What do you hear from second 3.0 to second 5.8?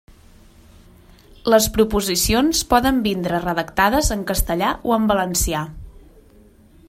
vindre redactades en castellà o en valencià.